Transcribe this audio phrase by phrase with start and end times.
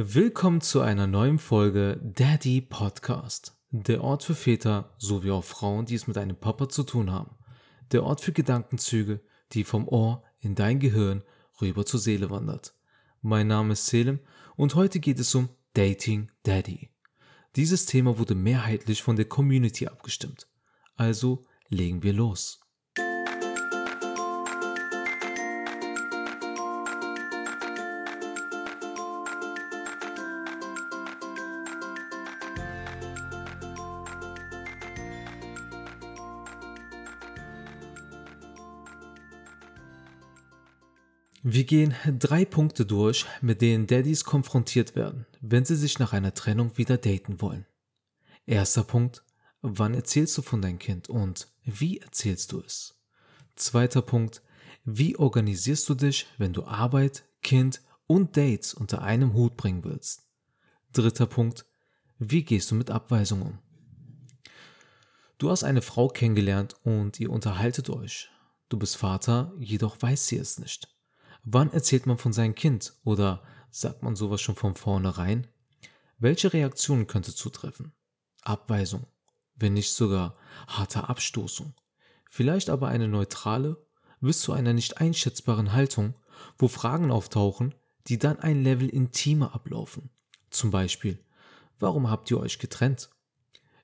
[0.00, 3.56] Willkommen zu einer neuen Folge Daddy Podcast.
[3.72, 7.34] Der Ort für Väter sowie auch Frauen, die es mit einem Papa zu tun haben.
[7.90, 9.20] Der Ort für Gedankenzüge,
[9.54, 11.24] die vom Ohr in dein Gehirn
[11.60, 12.74] rüber zur Seele wandert.
[13.22, 14.20] Mein Name ist Selim
[14.54, 16.90] und heute geht es um Dating Daddy.
[17.56, 20.46] Dieses Thema wurde mehrheitlich von der Community abgestimmt.
[20.94, 22.60] Also legen wir los.
[41.44, 46.34] Wir gehen drei Punkte durch, mit denen Daddys konfrontiert werden, wenn sie sich nach einer
[46.34, 47.64] Trennung wieder daten wollen.
[48.44, 49.22] Erster Punkt,
[49.62, 52.96] wann erzählst du von deinem Kind und wie erzählst du es?
[53.54, 54.42] Zweiter Punkt,
[54.84, 60.22] wie organisierst du dich, wenn du Arbeit, Kind und Dates unter einem Hut bringen willst?
[60.92, 61.66] Dritter Punkt,
[62.18, 63.58] wie gehst du mit Abweisung um?
[65.38, 68.28] Du hast eine Frau kennengelernt und ihr unterhaltet euch.
[68.68, 70.88] Du bist Vater, jedoch weiß sie es nicht.
[71.50, 75.46] Wann erzählt man von seinem Kind oder sagt man sowas schon von vornherein?
[76.18, 77.92] Welche Reaktionen könnte zutreffen?
[78.42, 79.06] Abweisung,
[79.54, 81.72] wenn nicht sogar harte Abstoßung.
[82.28, 83.82] Vielleicht aber eine neutrale
[84.20, 86.12] bis zu einer nicht einschätzbaren Haltung,
[86.58, 87.74] wo Fragen auftauchen,
[88.08, 90.10] die dann ein Level intimer ablaufen.
[90.50, 91.18] Zum Beispiel,
[91.78, 93.08] warum habt ihr euch getrennt?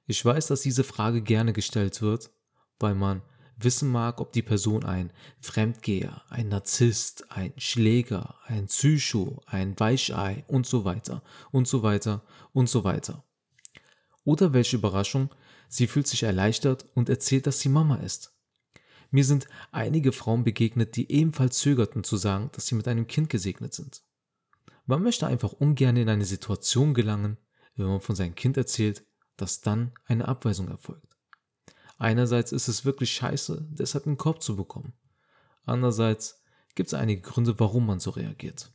[0.06, 2.30] Ich weiß, dass diese Frage gerne gestellt wird,
[2.78, 3.22] weil man
[3.56, 10.44] wissen mag, ob die Person ein Fremdgeher, ein Narzisst, ein Schläger, ein Psycho, ein Weichei
[10.48, 13.24] und so weiter und so weiter und so weiter.
[14.24, 15.30] Oder welche Überraschung,
[15.68, 18.34] sie fühlt sich erleichtert und erzählt, dass sie Mama ist.
[19.10, 23.30] Mir sind einige Frauen begegnet, die ebenfalls zögerten zu sagen, dass sie mit einem Kind
[23.30, 24.02] gesegnet sind.
[24.86, 27.38] Man möchte einfach ungern in eine Situation gelangen,
[27.76, 31.13] wenn man von seinem Kind erzählt, dass dann eine Abweisung erfolgt.
[32.04, 34.92] Einerseits ist es wirklich scheiße, deshalb einen Korb zu bekommen.
[35.64, 36.44] Andererseits
[36.74, 38.70] gibt es einige Gründe, warum man so reagiert.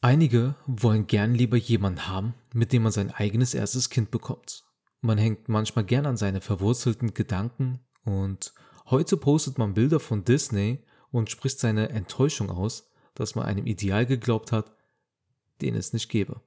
[0.00, 4.62] Einige wollen gern lieber jemanden haben, mit dem man sein eigenes erstes Kind bekommt.
[5.00, 8.54] Man hängt manchmal gern an seine verwurzelten Gedanken und
[8.86, 14.06] heute postet man Bilder von Disney und spricht seine Enttäuschung aus, dass man einem Ideal
[14.06, 14.72] geglaubt hat,
[15.62, 16.42] den es nicht gäbe.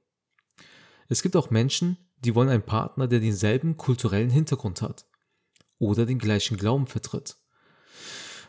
[1.10, 5.06] Es gibt auch Menschen, die wollen einen Partner, der denselben kulturellen Hintergrund hat
[5.78, 7.36] oder den gleichen Glauben vertritt.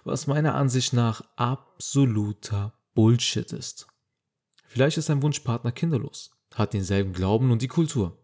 [0.03, 3.88] Was meiner Ansicht nach absoluter Bullshit ist.
[4.67, 8.17] Vielleicht ist ein Wunschpartner kinderlos, hat denselben Glauben und die Kultur.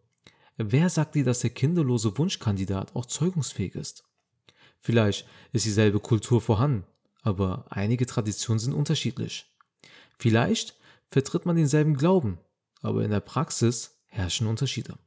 [0.58, 4.04] Wer sagt dir, dass der kinderlose Wunschkandidat auch zeugungsfähig ist?
[4.82, 6.86] Vielleicht ist dieselbe Kultur vorhanden,
[7.22, 9.46] aber einige Traditionen sind unterschiedlich.
[10.18, 10.76] Vielleicht
[11.10, 12.40] vertritt man denselben Glauben,
[12.82, 14.98] aber in der Praxis herrschen Unterschiede.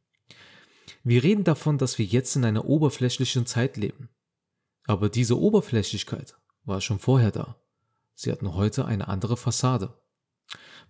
[1.04, 4.08] Wir reden davon, dass wir jetzt in einer oberflächlichen Zeit leben.
[4.84, 7.56] Aber diese Oberflächlichkeit war schon vorher da.
[8.14, 9.94] Sie hat nur heute eine andere Fassade.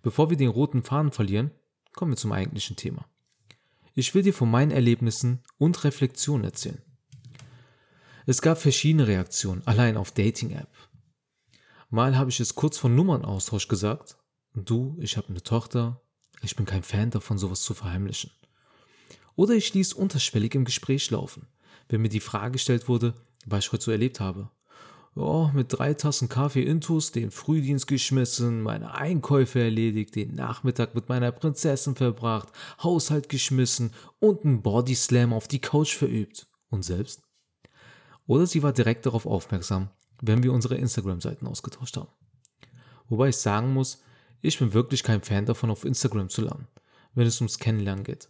[0.01, 1.51] Bevor wir den roten Faden verlieren,
[1.93, 3.05] kommen wir zum eigentlichen Thema.
[3.95, 6.81] Ich will dir von meinen Erlebnissen und Reflexionen erzählen.
[8.25, 10.69] Es gab verschiedene Reaktionen, allein auf Dating-App.
[11.89, 14.17] Mal habe ich es kurz vor Nummernaustausch gesagt.
[14.55, 16.01] Du, ich habe eine Tochter.
[16.41, 18.31] Ich bin kein Fan davon, sowas zu verheimlichen.
[19.35, 21.47] Oder ich ließ unterschwellig im Gespräch laufen,
[21.89, 23.13] wenn mir die Frage gestellt wurde,
[23.45, 24.49] was ich heute so erlebt habe.
[25.15, 31.07] Oh, mit drei Tassen Kaffee intus, den Frühdienst geschmissen, meine Einkäufe erledigt, den Nachmittag mit
[31.07, 32.49] meiner Prinzessin verbracht,
[32.81, 36.47] Haushalt geschmissen und einen Bodyslam auf die Couch verübt.
[36.69, 37.21] Und selbst?
[38.25, 39.89] Oder sie war direkt darauf aufmerksam,
[40.19, 42.09] wenn wir unsere Instagram-Seiten ausgetauscht haben.
[43.07, 44.01] Wobei ich sagen muss,
[44.41, 46.67] ich bin wirklich kein Fan davon, auf Instagram zu lernen,
[47.13, 48.29] wenn es ums Kennenlernen geht.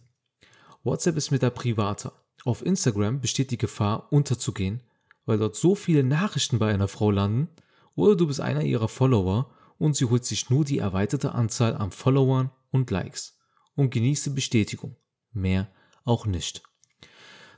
[0.84, 2.12] WhatsApp ist mit der privater.
[2.44, 4.82] Auf Instagram besteht die Gefahr, unterzugehen,
[5.24, 7.48] weil dort so viele Nachrichten bei einer Frau landen,
[7.94, 11.90] oder du bist einer ihrer Follower und sie holt sich nur die erweiterte Anzahl an
[11.90, 13.38] Followern und Likes
[13.74, 14.96] und genießt die Bestätigung.
[15.32, 15.68] Mehr
[16.04, 16.62] auch nicht.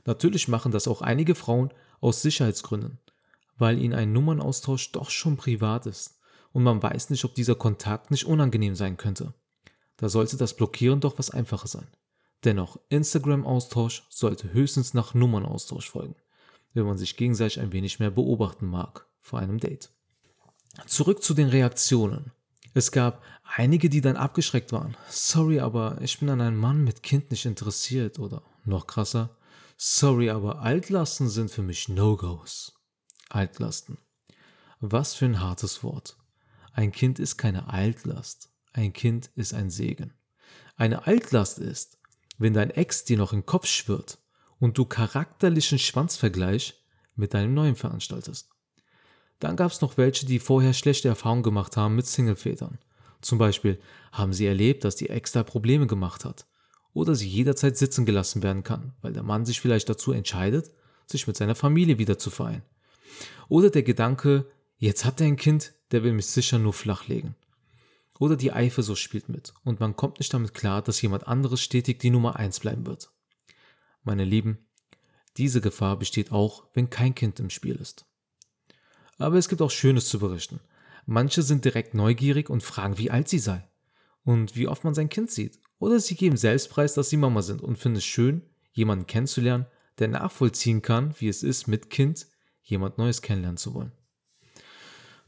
[0.05, 2.99] Natürlich machen das auch einige Frauen aus Sicherheitsgründen,
[3.57, 6.21] weil ihnen ein Nummernaustausch doch schon privat ist
[6.53, 9.33] und man weiß nicht, ob dieser Kontakt nicht unangenehm sein könnte.
[9.97, 11.87] Da sollte das Blockieren doch was Einfaches sein.
[12.43, 16.15] Dennoch, Instagram-Austausch sollte höchstens nach Nummernaustausch folgen,
[16.73, 19.89] wenn man sich gegenseitig ein wenig mehr beobachten mag vor einem Date.
[20.85, 22.31] Zurück zu den Reaktionen.
[22.73, 24.95] Es gab einige, die dann abgeschreckt waren.
[25.09, 28.19] Sorry, aber ich bin an einem Mann mit Kind nicht interessiert.
[28.19, 29.35] Oder noch krasser.
[29.77, 32.73] Sorry, aber Altlasten sind für mich No-Gos.
[33.29, 33.97] Altlasten.
[34.79, 36.17] Was für ein hartes Wort.
[36.73, 38.51] Ein Kind ist keine Altlast.
[38.73, 40.13] ein Kind ist ein Segen.
[40.75, 41.97] Eine Altlast ist,
[42.37, 44.17] wenn dein Ex dir noch im Kopf schwirrt
[44.59, 46.81] und du charakterlichen Schwanzvergleich
[47.15, 48.49] mit deinem neuen veranstaltest.
[49.39, 52.79] Dann gab es noch welche, die vorher schlechte Erfahrungen gemacht haben mit Singlevätern.
[53.21, 53.79] Zum Beispiel
[54.11, 56.45] haben sie erlebt, dass die Ex da Probleme gemacht hat.
[56.93, 60.71] Oder sie jederzeit sitzen gelassen werden kann, weil der Mann sich vielleicht dazu entscheidet,
[61.05, 62.63] sich mit seiner Familie wieder zu vereinen.
[63.49, 64.45] Oder der Gedanke,
[64.77, 67.35] jetzt hat er ein Kind, der will mich sicher nur flachlegen.
[68.19, 71.99] Oder die Eifersucht spielt mit und man kommt nicht damit klar, dass jemand anderes stetig
[71.99, 73.11] die Nummer eins bleiben wird.
[74.03, 74.67] Meine Lieben,
[75.37, 78.05] diese Gefahr besteht auch, wenn kein Kind im Spiel ist.
[79.19, 80.59] Aber es gibt auch Schönes zu berichten.
[81.05, 83.67] Manche sind direkt neugierig und fragen, wie alt sie sei
[84.23, 85.59] und wie oft man sein Kind sieht.
[85.79, 88.41] Oder sie geben selbst preis, dass sie Mama sind und finden es schön,
[88.71, 89.67] jemanden kennenzulernen,
[89.99, 92.27] der nachvollziehen kann, wie es ist, mit Kind
[92.61, 93.91] jemand Neues kennenlernen zu wollen.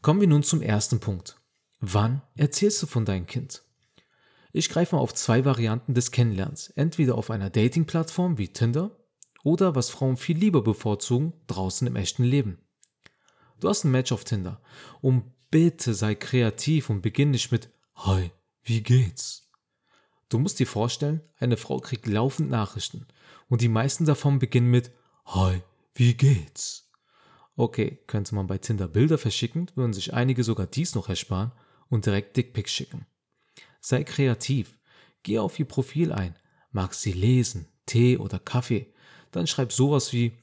[0.02, 1.39] Kommen wir nun zum ersten Punkt.
[1.82, 3.64] Wann erzählst du von deinem Kind?
[4.52, 6.70] Ich greife mal auf zwei Varianten des Kennenlernens.
[6.72, 8.98] Entweder auf einer Dating-Plattform wie Tinder
[9.44, 12.58] oder, was Frauen viel lieber bevorzugen, draußen im echten Leben.
[13.62, 14.62] Du hast ein Match auf Tinder.
[15.02, 18.32] Und bitte sei kreativ und beginn nicht mit Hi,
[18.64, 19.50] wie geht's?
[20.28, 23.08] Du musst dir vorstellen, eine Frau kriegt laufend Nachrichten
[23.48, 24.92] und die meisten davon beginnen mit
[25.26, 25.62] Hi,
[25.96, 26.92] wie geht's?
[27.56, 31.52] Okay, könnte man bei Tinder Bilder verschicken, würden sich einige sogar dies noch ersparen
[31.90, 33.06] und direkt Dickpics schicken.
[33.82, 34.78] Sei kreativ,
[35.24, 36.38] geh auf ihr Profil ein,
[36.72, 38.94] mag sie lesen, Tee oder Kaffee,
[39.32, 40.38] dann schreib sowas wie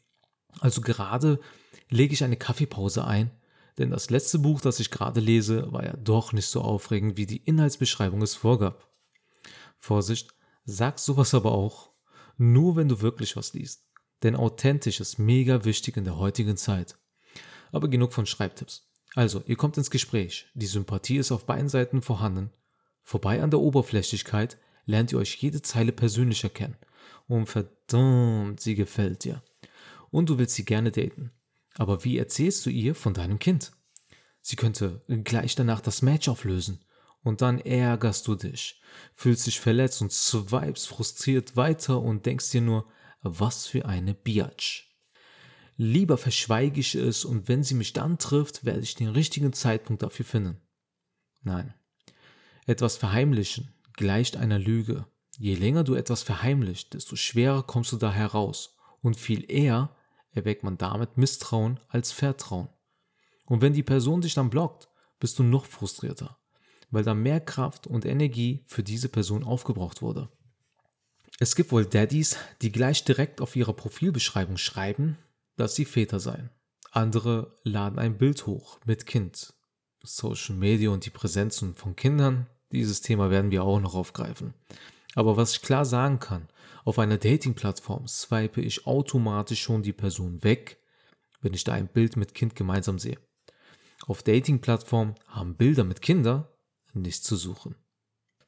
[0.60, 1.40] also gerade
[1.88, 3.30] lege ich eine Kaffeepause ein,
[3.78, 7.26] denn das letzte Buch, das ich gerade lese, war ja doch nicht so aufregend, wie
[7.26, 8.90] die Inhaltsbeschreibung es vorgab.
[9.78, 10.34] Vorsicht,
[10.64, 11.90] sag sowas aber auch
[12.38, 13.84] nur, wenn du wirklich was liest.
[14.22, 16.98] Denn authentisch ist mega wichtig in der heutigen Zeit.
[17.70, 18.90] Aber genug von Schreibtipps.
[19.16, 22.50] Also, ihr kommt ins Gespräch, die Sympathie ist auf beiden Seiten vorhanden.
[23.02, 26.76] Vorbei an der Oberflächlichkeit lernt ihr euch jede Zeile persönlicher kennen.
[27.26, 29.42] Und verdammt, sie gefällt dir.
[30.10, 31.32] Und du willst sie gerne daten.
[31.76, 33.72] Aber wie erzählst du ihr von deinem Kind?
[34.42, 36.84] Sie könnte gleich danach das Match auflösen.
[37.22, 38.82] Und dann ärgerst du dich,
[39.14, 42.86] fühlst dich verletzt und swipes frustriert weiter und denkst dir nur,
[43.22, 44.85] was für eine Biatch.
[45.76, 50.02] Lieber verschweige ich es und wenn sie mich dann trifft, werde ich den richtigen Zeitpunkt
[50.02, 50.60] dafür finden.
[51.42, 51.74] Nein.
[52.66, 55.06] Etwas verheimlichen gleicht einer Lüge.
[55.38, 59.94] Je länger du etwas verheimlicht, desto schwerer kommst du da heraus und viel eher
[60.32, 62.68] erweckt man damit Misstrauen als Vertrauen.
[63.44, 64.88] Und wenn die Person dich dann blockt,
[65.20, 66.38] bist du noch frustrierter,
[66.90, 70.30] weil da mehr Kraft und Energie für diese Person aufgebraucht wurde.
[71.38, 75.18] Es gibt wohl Daddys, die gleich direkt auf ihrer Profilbeschreibung schreiben,
[75.56, 76.50] dass sie Väter seien.
[76.90, 79.54] Andere laden ein Bild hoch mit Kind.
[80.02, 84.54] Social Media und die Präsenzen von Kindern, dieses Thema werden wir auch noch aufgreifen.
[85.14, 86.48] Aber was ich klar sagen kann,
[86.84, 90.78] auf einer Dating-Plattform swipe ich automatisch schon die Person weg,
[91.40, 93.18] wenn ich da ein Bild mit Kind gemeinsam sehe.
[94.06, 96.46] Auf Dating-Plattformen haben Bilder mit Kindern
[96.94, 97.74] nichts zu suchen.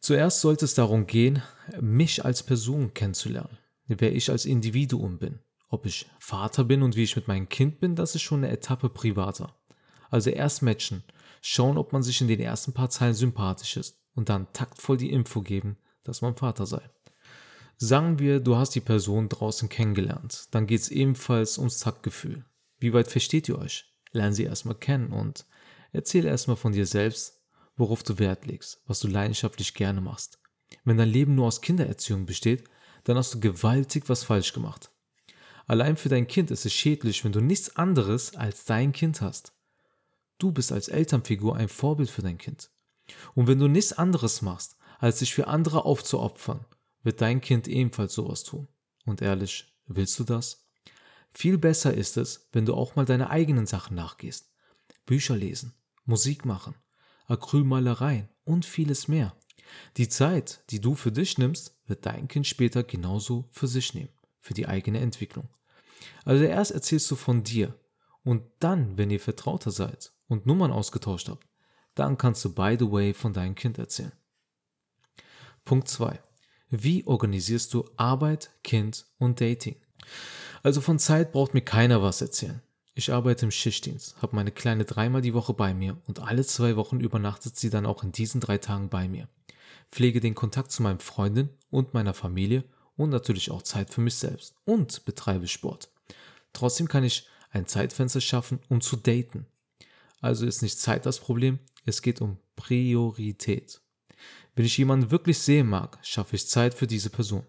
[0.01, 1.43] Zuerst sollte es darum gehen,
[1.81, 5.41] mich als Person kennenzulernen, wer ich als Individuum bin.
[5.69, 8.53] Ob ich Vater bin und wie ich mit meinem Kind bin, das ist schon eine
[8.53, 9.55] Etappe privater.
[10.11, 11.05] Also erst matchen,
[11.43, 15.11] schauen, ob man sich in den ersten paar Zeilen sympathisch ist und dann taktvoll die
[15.11, 16.81] Info geben, dass man Vater sei.
[17.77, 22.45] Sagen wir, du hast die Person draußen kennengelernt, dann geht es ebenfalls ums Taktgefühl.
[22.79, 23.93] Wie weit versteht ihr euch?
[24.13, 25.47] Lern sie erstmal kennen und
[25.93, 27.43] erzähl erstmal von dir selbst,
[27.77, 30.41] worauf du Wert legst, was du leidenschaftlich gerne machst.
[30.85, 32.65] Wenn dein Leben nur aus Kindererziehung besteht,
[33.05, 34.91] dann hast du gewaltig was falsch gemacht.
[35.69, 39.53] Allein für dein Kind ist es schädlich, wenn du nichts anderes als dein Kind hast.
[40.39, 42.71] Du bist als Elternfigur ein Vorbild für dein Kind.
[43.35, 46.65] Und wenn du nichts anderes machst, als dich für andere aufzuopfern,
[47.03, 48.67] wird dein Kind ebenfalls sowas tun.
[49.05, 50.67] Und ehrlich, willst du das?
[51.33, 54.51] Viel besser ist es, wenn du auch mal deine eigenen Sachen nachgehst.
[55.05, 55.75] Bücher lesen,
[56.07, 56.77] Musik machen,
[57.27, 59.37] Acrylmalereien und vieles mehr.
[59.99, 64.13] Die Zeit, die du für dich nimmst, wird dein Kind später genauso für sich nehmen,
[64.41, 65.49] für die eigene Entwicklung.
[66.25, 67.75] Also erst erzählst du von dir
[68.25, 71.47] und dann, wenn ihr vertrauter seid und Nummern ausgetauscht habt,
[71.95, 74.13] dann kannst du by the way von deinem Kind erzählen.
[75.65, 76.21] Punkt 2.
[76.71, 79.77] Wie organisierst du Arbeit, Kind und Dating?
[80.63, 82.63] Also von Zeit braucht mir keiner was erzählen.
[82.95, 86.77] Ich arbeite im Schichtdienst, habe meine Kleine dreimal die Woche bei mir und alle zwei
[86.77, 89.29] Wochen übernachtet sie dann auch in diesen drei Tagen bei mir.
[89.93, 92.65] Pflege den Kontakt zu meinen Freunden und meiner Familie
[92.99, 95.91] und natürlich auch Zeit für mich selbst und betreibe Sport.
[96.53, 99.47] Trotzdem kann ich ein Zeitfenster schaffen, um zu daten.
[100.21, 103.81] Also ist nicht Zeit das Problem, es geht um Priorität.
[104.55, 107.47] Wenn ich jemanden wirklich sehen mag, schaffe ich Zeit für diese Person.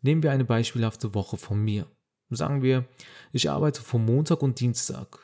[0.00, 1.90] Nehmen wir eine beispielhafte Woche von mir.
[2.30, 2.86] Sagen wir,
[3.32, 5.18] ich arbeite von Montag und Dienstag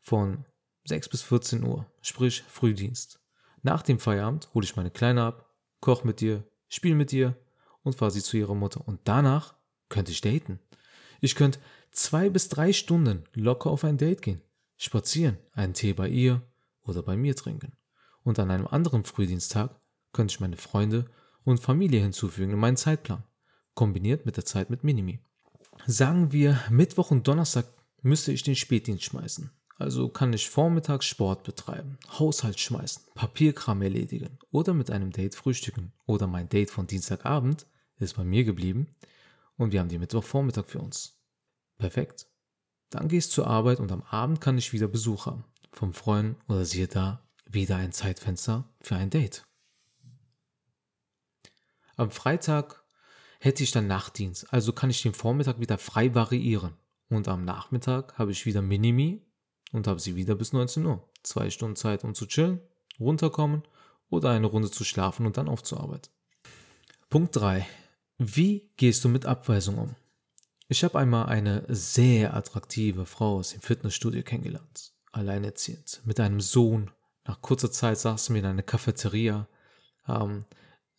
[0.00, 0.44] von
[0.84, 3.20] 6 bis 14 Uhr, sprich Frühdienst.
[3.62, 7.36] Nach dem Feierabend hole ich meine Kleine ab, koche mit ihr, spiele mit ihr
[7.88, 8.86] und fahre sie zu ihrer Mutter.
[8.86, 9.54] Und danach
[9.88, 10.60] könnte ich daten.
[11.20, 11.58] Ich könnte
[11.90, 14.40] zwei bis drei Stunden locker auf ein Date gehen,
[14.76, 16.42] spazieren, einen Tee bei ihr
[16.82, 17.72] oder bei mir trinken.
[18.22, 19.70] Und an einem anderen Frühdiensttag
[20.12, 21.06] könnte ich meine Freunde
[21.44, 23.24] und Familie hinzufügen in meinen Zeitplan,
[23.74, 25.20] kombiniert mit der Zeit mit Minimi.
[25.86, 27.66] Sagen wir, Mittwoch und Donnerstag
[28.02, 29.50] müsste ich den Spätdienst schmeißen.
[29.78, 35.92] Also kann ich vormittags Sport betreiben, Haushalt schmeißen, Papierkram erledigen oder mit einem Date frühstücken.
[36.04, 37.66] Oder mein Date von Dienstagabend
[38.04, 38.88] ist bei mir geblieben
[39.56, 41.18] und wir haben den Mittwochvormittag für uns.
[41.78, 42.26] Perfekt.
[42.90, 45.44] Dann gehe ich zur Arbeit und am Abend kann ich wieder Besuch haben.
[45.72, 49.44] Vom Freund oder siehe da, wieder ein Zeitfenster für ein Date.
[51.96, 52.84] Am Freitag
[53.40, 56.74] hätte ich dann Nachtdienst, also kann ich den Vormittag wieder frei variieren.
[57.08, 59.22] Und am Nachmittag habe ich wieder Minimi
[59.72, 61.08] und habe sie wieder bis 19 Uhr.
[61.22, 62.60] Zwei Stunden Zeit, um zu chillen,
[63.00, 63.62] runterkommen
[64.10, 66.12] oder eine Runde zu schlafen und dann aufzuarbeiten.
[67.08, 67.66] Punkt 3.
[68.20, 69.94] Wie gehst du mit Abweisung um?
[70.66, 74.92] Ich habe einmal eine sehr attraktive Frau aus dem Fitnessstudio kennengelernt.
[75.12, 76.90] Alleinerziehend, mit einem Sohn.
[77.24, 79.46] Nach kurzer Zeit saßen wir in einer Cafeteria,
[80.02, 80.46] haben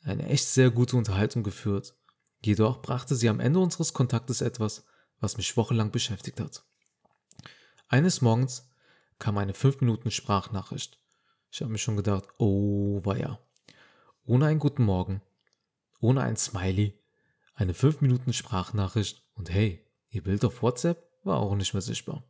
[0.02, 1.94] eine echt sehr gute Unterhaltung geführt.
[2.42, 4.86] Jedoch brachte sie am Ende unseres Kontaktes etwas,
[5.20, 6.64] was mich wochenlang beschäftigt hat.
[7.90, 8.72] Eines Morgens
[9.18, 11.02] kam eine 5 Minuten Sprachnachricht.
[11.52, 13.42] Ich habe mir schon gedacht, oh weia.
[14.26, 15.22] Ohne einen guten Morgen,
[16.00, 16.98] ohne ein Smiley,
[17.60, 22.24] eine 5 Minuten Sprachnachricht und hey, ihr Bild auf WhatsApp war auch nicht mehr sichtbar.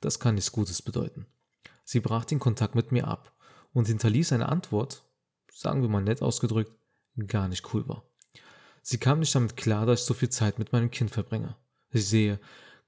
[0.00, 1.26] Das kann nichts Gutes bedeuten.
[1.84, 3.34] Sie brach den Kontakt mit mir ab
[3.74, 5.04] und hinterließ eine Antwort,
[5.52, 6.72] sagen wir mal nett ausgedrückt,
[7.26, 8.04] gar nicht cool war.
[8.80, 11.54] Sie kam nicht damit klar, dass ich so viel Zeit mit meinem Kind verbringe.
[11.90, 12.40] Ich sehe,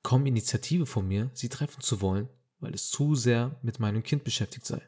[0.03, 4.25] kaum Initiative von mir, sie treffen zu wollen, weil es zu sehr mit meinem Kind
[4.25, 4.81] beschäftigt sei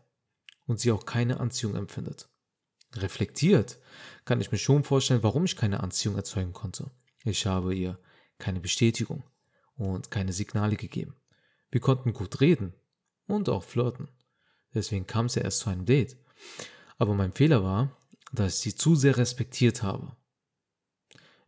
[0.67, 2.30] und sie auch keine Anziehung empfindet.
[2.95, 3.79] Reflektiert
[4.25, 6.91] kann ich mir schon vorstellen, warum ich keine Anziehung erzeugen konnte.
[7.25, 7.99] Ich habe ihr
[8.39, 9.25] keine Bestätigung
[9.77, 11.17] und keine Signale gegeben.
[11.71, 12.75] Wir konnten gut reden
[13.27, 14.09] und auch flirten.
[14.75, 16.17] Deswegen kam es ja erst zu einem Date.
[16.99, 17.97] Aber mein Fehler war,
[18.33, 20.17] dass ich sie zu sehr respektiert habe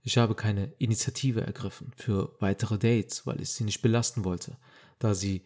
[0.02, 4.58] ich habe keine Initiative ergriffen für weitere Dates, weil ich sie nicht belasten wollte,
[4.98, 5.44] da sie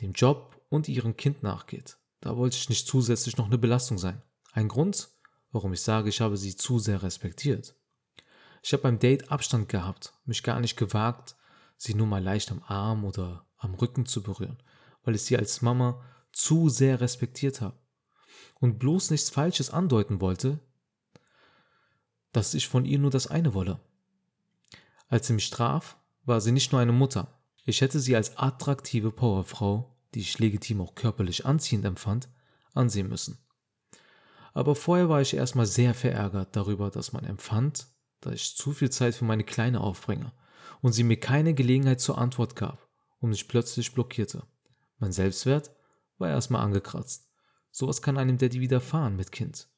[0.00, 1.98] dem Job und ihrem Kind nachgeht.
[2.20, 4.22] Da wollte ich nicht zusätzlich noch eine Belastung sein.
[4.52, 5.08] Ein Grund,
[5.52, 7.74] warum ich sage, ich habe sie zu sehr respektiert.
[8.62, 11.36] Ich habe beim Date Abstand gehabt, mich gar nicht gewagt,
[11.76, 14.62] sie nur mal leicht am Arm oder am Rücken zu berühren,
[15.02, 16.02] weil ich sie als Mama
[16.32, 17.78] zu sehr respektiert habe
[18.60, 20.60] und bloß nichts Falsches andeuten wollte,
[22.32, 23.80] dass ich von ihr nur das eine wolle.
[25.08, 27.40] Als sie mich traf, war sie nicht nur eine Mutter.
[27.64, 32.28] Ich hätte sie als attraktive Powerfrau, die ich legitim auch körperlich anziehend empfand,
[32.74, 33.38] ansehen müssen.
[34.52, 37.86] Aber vorher war ich erstmal sehr verärgert darüber, dass man empfand,
[38.20, 40.32] dass ich zu viel Zeit für meine Kleine aufbringe
[40.80, 42.88] und sie mir keine Gelegenheit zur Antwort gab
[43.20, 44.42] und mich plötzlich blockierte.
[44.98, 45.70] Mein Selbstwert
[46.18, 47.28] war erstmal angekratzt.
[47.70, 49.68] Sowas kann einem Daddy widerfahren mit Kind.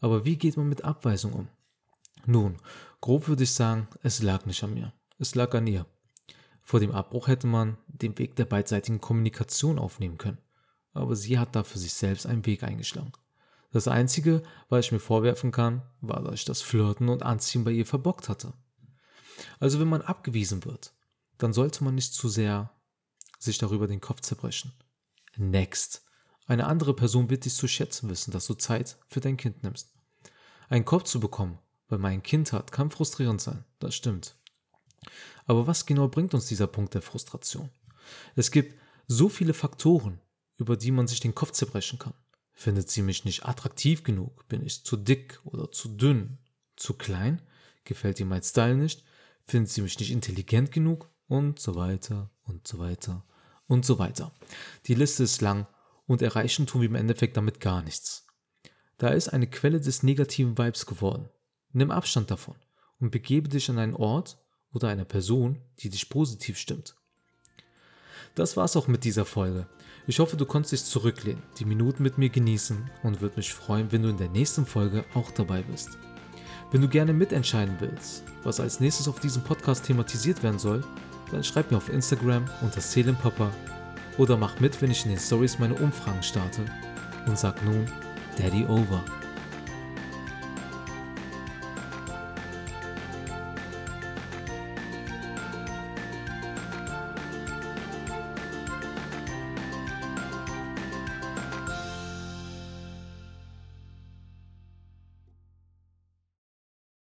[0.00, 1.48] Aber wie geht man mit Abweisung um?
[2.26, 2.56] Nun,
[3.00, 4.92] grob würde ich sagen, es lag nicht an mir.
[5.18, 5.86] Es lag an ihr.
[6.62, 10.38] Vor dem Abbruch hätte man den Weg der beidseitigen Kommunikation aufnehmen können.
[10.92, 13.12] Aber sie hat da für sich selbst einen Weg eingeschlagen.
[13.72, 17.70] Das Einzige, was ich mir vorwerfen kann, war, dass ich das Flirten und Anziehen bei
[17.72, 18.52] ihr verbockt hatte.
[19.58, 20.94] Also wenn man abgewiesen wird,
[21.38, 22.70] dann sollte man nicht zu sehr
[23.38, 24.72] sich darüber den Kopf zerbrechen.
[25.36, 26.04] Next.
[26.46, 29.94] Eine andere Person wird dich zu schätzen wissen, dass du Zeit für dein Kind nimmst.
[30.68, 31.58] Einen Kopf zu bekommen
[31.92, 34.34] weil man ein Kind hat, kann frustrierend sein, das stimmt.
[35.44, 37.68] Aber was genau bringt uns dieser Punkt der Frustration?
[38.34, 40.18] Es gibt so viele Faktoren,
[40.56, 42.14] über die man sich den Kopf zerbrechen kann.
[42.62, 44.46] Findet sie mich nicht attraktiv genug?
[44.46, 46.38] Bin ich zu dick oder zu dünn?
[46.76, 47.42] Zu klein?
[47.82, 49.02] Gefällt ihr mein Style nicht?
[49.44, 51.10] Findet sie mich nicht intelligent genug?
[51.26, 53.24] Und so weiter und so weiter
[53.66, 54.30] und so weiter.
[54.86, 55.66] Die Liste ist lang
[56.06, 58.28] und erreichen tun wir im Endeffekt damit gar nichts.
[58.96, 61.28] Da ist eine Quelle des negativen Vibes geworden.
[61.72, 62.54] Nimm Abstand davon
[63.00, 64.38] und begebe dich an einen Ort
[64.72, 66.94] oder eine Person, die dich positiv stimmt.
[68.36, 69.66] Das war's auch mit dieser Folge.
[70.08, 73.92] Ich hoffe, du konntest dich zurücklehnen, die Minuten mit mir genießen und würde mich freuen,
[73.92, 75.90] wenn du in der nächsten Folge auch dabei bist.
[76.72, 80.82] Wenn du gerne mitentscheiden willst, was als nächstes auf diesem Podcast thematisiert werden soll,
[81.30, 83.52] dann schreib mir auf Instagram unter Seelenpapa
[84.18, 86.64] oder mach mit, wenn ich in den Stories meine Umfragen starte
[87.26, 87.86] und sag nun
[88.36, 89.04] Daddy Over.